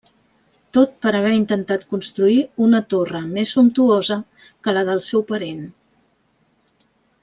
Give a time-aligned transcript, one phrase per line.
[0.77, 4.21] Tot per haver intentat construir una torre més sumptuosa
[4.65, 5.65] que la del seu parent.